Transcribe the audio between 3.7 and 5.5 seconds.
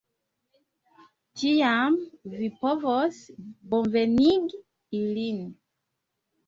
bonvenigi ilin.